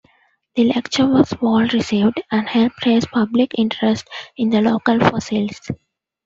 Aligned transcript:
The 0.55 0.63
lecture 0.63 1.05
was 1.05 1.31
well 1.41 1.67
received 1.67 2.23
and 2.31 2.49
helped 2.49 2.87
raise 2.87 3.05
public 3.05 3.51
interest 3.55 4.07
in 4.35 4.49
the 4.49 4.59
local 4.59 4.99
fossils. 4.99 5.61